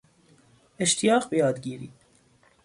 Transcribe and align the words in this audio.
اشتیاق 0.79 1.29
به 1.29 1.37
یادگیری 1.37 1.91